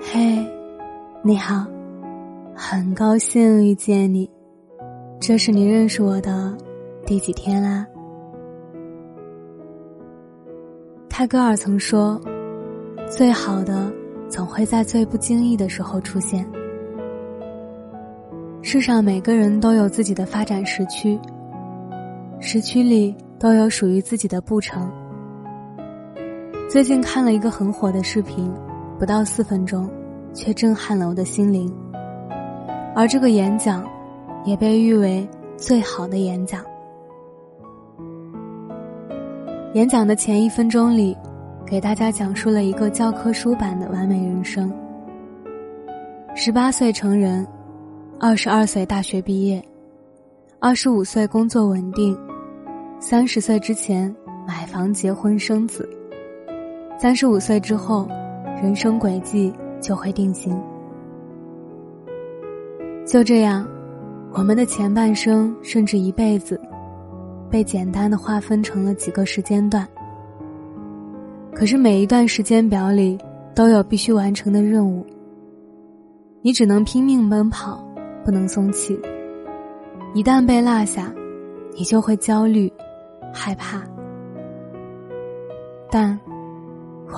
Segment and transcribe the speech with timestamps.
[0.00, 0.46] 嘿，
[1.22, 1.66] 你好，
[2.54, 4.30] 很高兴遇见你。
[5.18, 6.56] 这是你认识我的
[7.04, 7.84] 第几天啦？
[11.08, 12.20] 泰戈尔曾说
[13.10, 13.92] ：“最好的
[14.28, 16.48] 总会在最不经意的时候出现。”
[18.62, 21.18] 世上每个人都有自己的发展时区，
[22.38, 24.88] 时区里都有属于自己的步程。
[26.70, 28.48] 最近看了一个很火的视频，
[28.98, 29.88] 不到四分钟，
[30.34, 31.72] 却震撼了我的心灵。
[32.94, 33.88] 而这个演讲，
[34.44, 36.64] 也被誉为最好的演讲。
[39.74, 41.16] 演讲的前一分钟里，
[41.64, 44.72] 给大家讲述了一个教科书版的完美人生：
[46.34, 47.46] 十八岁成人，
[48.18, 49.62] 二十二岁大学毕业，
[50.58, 52.18] 二十五岁工作稳定，
[52.98, 54.12] 三十岁之前
[54.44, 55.88] 买房结婚生子。
[56.98, 58.08] 三十五岁之后，
[58.60, 60.60] 人生轨迹就会定型。
[63.06, 63.66] 就这样，
[64.32, 66.60] 我们的前半生甚至一辈子，
[67.48, 69.86] 被简单的划分成了几个时间段。
[71.54, 73.16] 可是每一段时间表里
[73.54, 75.06] 都有必须完成的任务，
[76.42, 77.82] 你只能拼命奔跑，
[78.24, 78.98] 不能松气。
[80.14, 81.12] 一旦被落下，
[81.76, 82.72] 你就会焦虑、
[83.32, 83.82] 害怕。
[85.90, 86.18] 但。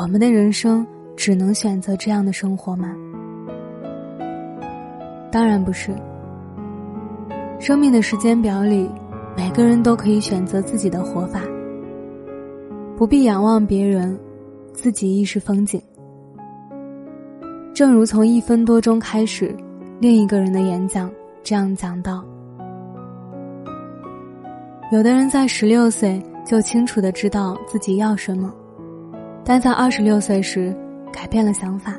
[0.01, 0.87] 我们的人生
[1.21, 2.97] 只能选择这样的生活吗？
[5.31, 5.95] 当然不是。
[7.59, 8.89] 生命的时间表里，
[9.37, 11.43] 每个人都可以选择自己的活法，
[12.97, 14.19] 不必仰望别人，
[14.73, 15.79] 自己亦是风景。
[17.75, 19.55] 正如从一分多钟开始，
[20.01, 21.11] 另一个人的演讲
[21.43, 22.25] 这样讲到：
[24.91, 28.51] 有的人在十六岁就清楚的知道自己要什么。
[29.45, 30.75] 但在二十六岁时，
[31.13, 31.95] 改变了想法。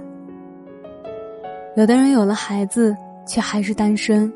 [1.75, 2.95] 有的人有了孩子，
[3.25, 4.31] 却还是单身；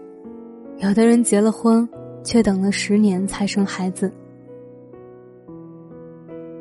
[0.78, 1.88] 有的人结了婚，
[2.24, 4.10] 却等了十年才生孩子；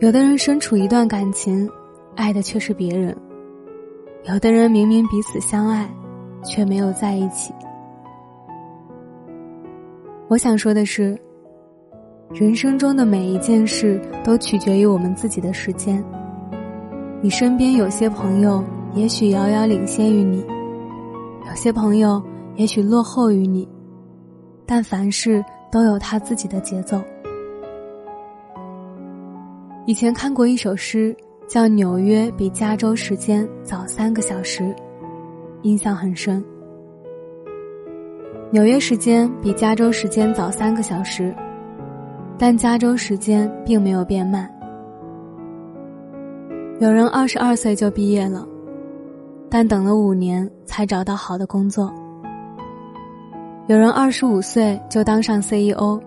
[0.01, 1.71] 有的人身处一段感情，
[2.17, 3.15] 爱的却是别人；
[4.25, 5.89] 有的人明明彼此相爱，
[6.45, 7.55] 却没有在一起。
[10.27, 11.17] 我想说的是，
[12.31, 16.03] 人生中的每一件事都取决于我们自己的时间。
[17.25, 18.63] 你身边有些朋友，
[18.93, 20.45] 也许遥遥领先于你；
[21.49, 22.23] 有些朋友，
[22.57, 23.67] 也许落后于你。
[24.67, 25.43] 但凡事
[25.73, 27.01] 都有他自己的节奏。
[29.87, 31.17] 以前看过一首诗，
[31.49, 34.63] 叫《纽约比加州时间早三个小时》，
[35.63, 36.45] 印象很深。
[38.51, 41.35] 纽约时间比加州时间早三个小时，
[42.37, 44.47] 但加州时间并没有变慢。
[46.85, 48.47] 有人二十二岁就毕业了，
[49.49, 51.91] 但等了五年才找到好的工作。
[53.69, 55.99] 有人二十五岁就当上 CEO，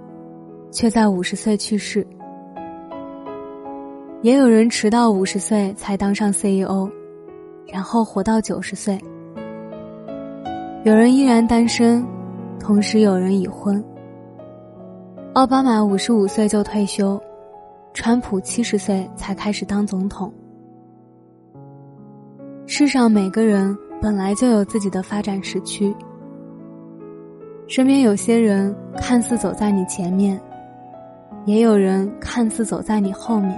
[0.70, 2.06] 却在五十岁去世。
[4.22, 6.88] 也有人迟到五十岁才当上 CEO，
[7.74, 9.02] 然后活到九十岁。
[10.84, 12.06] 有人依然单身，
[12.60, 13.84] 同时有人已婚。
[15.34, 17.20] 奥巴马五十五岁就退休，
[17.96, 20.32] 川普七十岁才开始当总统。
[22.70, 25.96] 世上每个人本来就有自己的发展时区，
[27.66, 30.38] 身边有些人看似走在你前面，
[31.46, 33.58] 也有人看似走在你后面，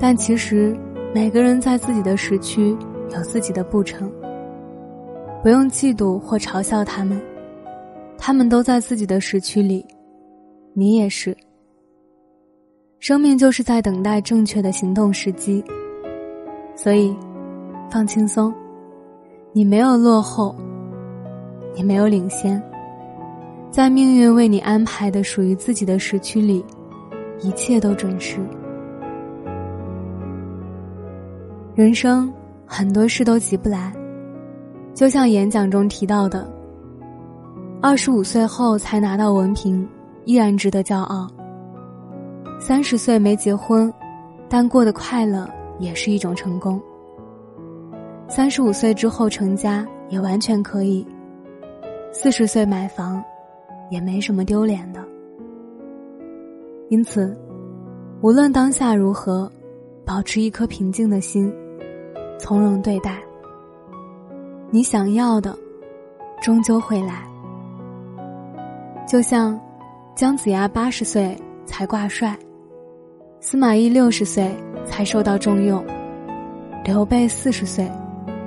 [0.00, 0.76] 但其实
[1.14, 2.76] 每个人在自己的时区
[3.14, 4.10] 有自己的步程，
[5.44, 7.22] 不用嫉妒或嘲笑他们，
[8.18, 9.86] 他们都在自己的时区里，
[10.74, 11.36] 你也是。
[12.98, 15.64] 生命就是在等待正确的行动时机。
[16.74, 17.16] 所以，
[17.90, 18.52] 放轻松，
[19.52, 20.54] 你没有落后，
[21.74, 22.60] 你没有领先，
[23.70, 26.64] 在命运为你安排的属于自己的时区里，
[27.40, 28.40] 一切都准时。
[31.74, 32.32] 人生
[32.66, 33.92] 很多事都急不来，
[34.94, 36.50] 就像演讲中提到的，
[37.80, 39.86] 二十五岁后才拿到文凭，
[40.24, 41.28] 依然值得骄傲。
[42.58, 43.92] 三十岁没结婚，
[44.48, 45.48] 但过得快乐。
[45.82, 46.80] 也是一种成功。
[48.28, 51.04] 三十五岁之后成家也完全可以，
[52.12, 53.22] 四十岁买房，
[53.90, 55.04] 也没什么丢脸的。
[56.88, 57.36] 因此，
[58.20, 59.50] 无论当下如何，
[60.06, 61.52] 保持一颗平静的心，
[62.38, 63.18] 从容对待。
[64.70, 65.58] 你想要的，
[66.40, 67.24] 终究会来。
[69.06, 69.60] 就像
[70.14, 71.36] 姜子牙八十岁
[71.66, 72.38] 才挂帅，
[73.40, 74.54] 司马懿六十岁。
[74.84, 75.84] 才受到重用，
[76.84, 77.90] 刘备四十岁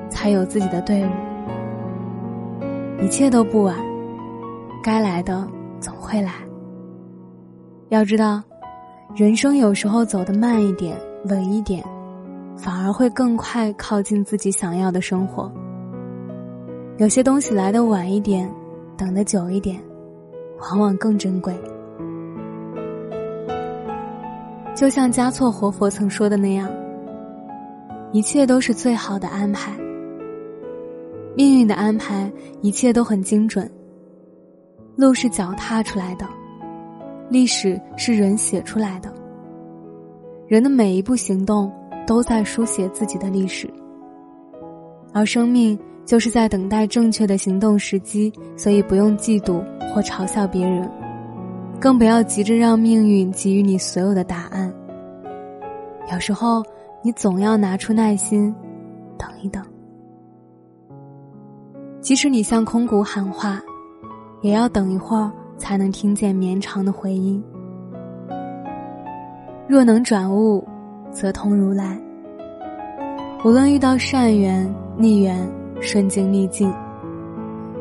[0.10, 1.10] 才有自己的队伍。
[3.04, 3.76] 一切都不晚，
[4.84, 5.48] 该来的
[5.80, 6.34] 总会来。
[7.90, 8.42] 要知道，
[9.16, 11.84] 人生有时候走得慢一点、稳一点，
[12.58, 15.52] 反而会更快靠近自己想要的生活。
[16.98, 18.50] 有些东西来的晚一点，
[18.98, 19.80] 等的久一点，
[20.62, 21.54] 往往更珍贵。
[24.76, 26.70] 就像加措活佛曾说的那样，
[28.12, 29.72] 一切都是最好的安排。
[31.34, 32.30] 命运的安排，
[32.62, 33.70] 一切都很精准。
[34.98, 36.28] 路是脚踏出来的，
[37.30, 39.14] 历史是人写出来的。
[40.48, 41.72] 人的每一步行动，
[42.06, 43.70] 都在书写自己的历史。
[45.14, 49.64] 而生命就是在等待正确的行动时机，所以不用嫉妒
[49.94, 50.90] 或嘲笑别人。
[51.80, 54.74] 更不要急着让命运给予你所有的答案。
[56.12, 56.64] 有时候，
[57.04, 58.54] 你总要拿出耐心，
[59.18, 59.64] 等一等。
[62.02, 63.62] 即使你向空谷喊话，
[64.42, 67.44] 也要等一会儿才能听见绵长的回音。
[69.68, 70.64] 若能转悟，
[71.12, 72.00] 则通如来。
[73.44, 75.48] 无论遇到善缘、逆缘、
[75.82, 76.72] 顺境逆境，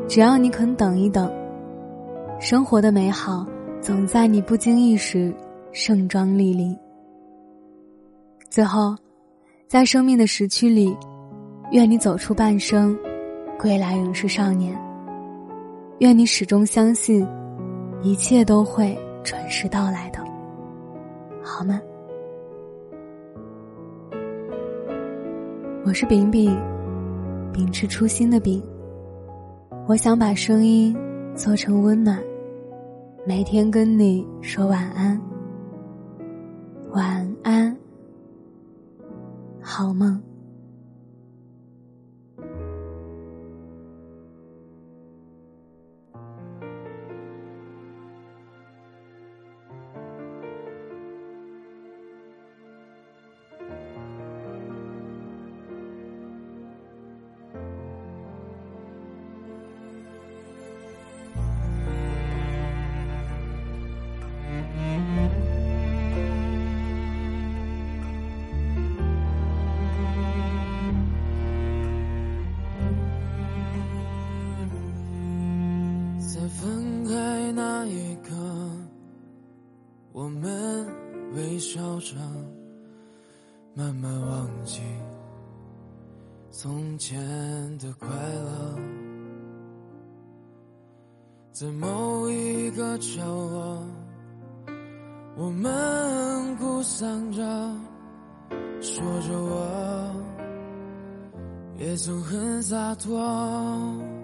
[0.07, 1.31] 只要你肯等一等，
[2.39, 3.45] 生活的美好。
[3.85, 5.31] 总在你不经意时
[5.71, 6.75] 盛装莅临。
[8.49, 8.95] 最后，
[9.67, 10.97] 在生命的时区里，
[11.69, 12.97] 愿你走出半生，
[13.59, 14.75] 归来仍是少年。
[15.99, 17.27] 愿你始终相信，
[18.01, 20.17] 一切都会准时到来的，
[21.43, 21.79] 好吗？
[25.85, 26.57] 我是饼饼，
[27.53, 28.63] 秉持初心的饼。
[29.85, 30.97] 我想把声音
[31.35, 32.19] 做成温暖。
[33.27, 35.19] 每天跟你说晚安，
[36.91, 37.75] 晚安，
[39.59, 40.21] 好梦。
[81.35, 82.15] 微笑着，
[83.73, 84.79] 慢慢忘记
[86.49, 87.19] 从前
[87.77, 88.79] 的快乐，
[91.51, 93.83] 在某一个角落，
[95.35, 97.43] 我们哭丧着，
[98.79, 100.15] 说着我
[101.77, 104.14] 也曾很洒脱。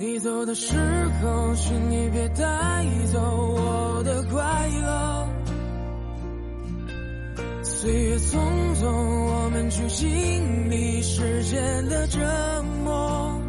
[0.00, 0.76] 你走的时
[1.20, 5.28] 候，请你别带走我的快乐。
[7.64, 8.38] 岁月匆
[8.76, 12.20] 匆，我们去经历时间的折
[12.84, 13.40] 磨。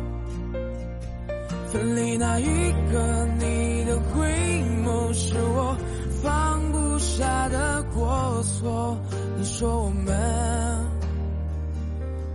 [1.72, 2.46] 分离那一
[2.92, 4.28] 刻，你的回
[4.84, 5.78] 眸是我
[6.24, 8.98] 放不下的过错。
[9.38, 10.90] 你说我们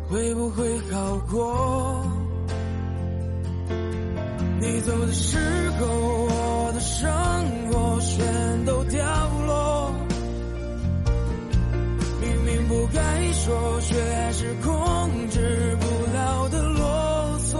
[0.09, 2.14] 会不会好过？
[4.85, 5.39] 走的时
[5.81, 7.11] 候，我的生
[7.71, 9.03] 活全都掉
[9.47, 9.95] 落。
[12.21, 13.95] 明明不该说，却
[14.33, 14.71] 是控
[15.31, 17.57] 制不了的啰嗦。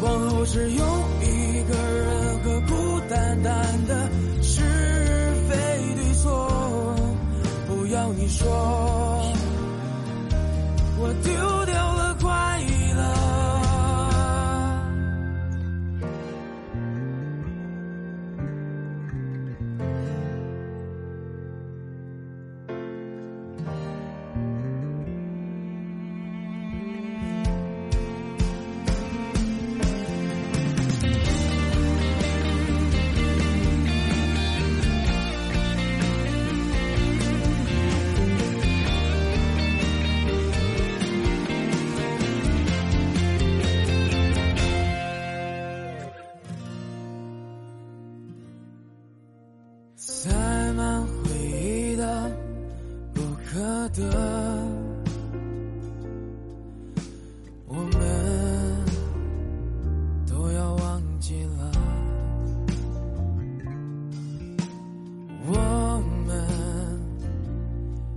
[0.00, 0.84] 往后只有
[1.20, 4.08] 一个人和孤单单的
[4.42, 4.62] 是
[5.50, 5.54] 非
[5.96, 6.96] 对错。
[7.68, 8.42] 不要你说，
[10.96, 11.53] 我丢
[50.06, 50.30] 塞
[50.74, 51.30] 满回
[51.62, 52.30] 忆的
[53.14, 54.02] 不可得，
[57.66, 58.84] 我们
[60.26, 61.72] 都要忘记了，
[65.46, 66.46] 我们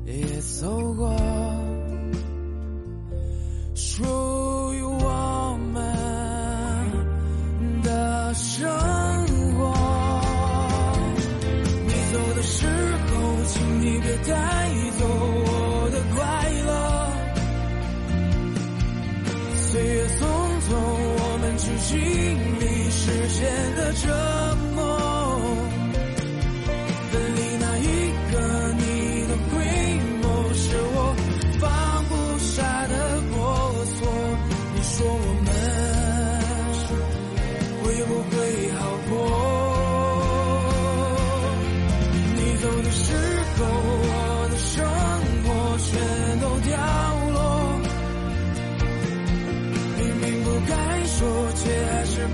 [0.06, 1.16] 也走过
[3.74, 4.27] 说
[14.28, 14.57] 你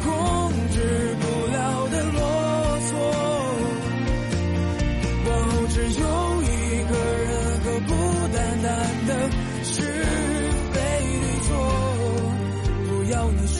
[0.01, 0.09] 控
[0.71, 0.77] 制
[1.19, 1.57] 不了
[1.89, 2.19] 的啰
[2.89, 2.91] 嗦。
[5.25, 6.03] 往后只有
[6.41, 6.45] 一
[6.89, 6.91] 个
[7.23, 7.29] 人，
[7.63, 7.91] 和不
[8.33, 8.67] 单单
[9.07, 9.09] 的
[9.63, 9.71] 是
[10.73, 10.75] 非
[11.21, 11.47] 对错？
[12.87, 13.59] 不要你说，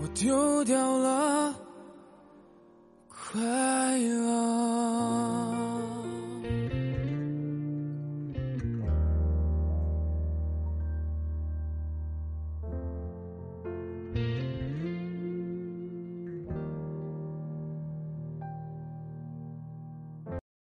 [0.00, 1.54] 我丢掉了
[3.08, 3.40] 快
[3.98, 4.97] 乐。